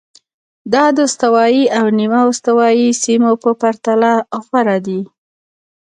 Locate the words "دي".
4.87-5.01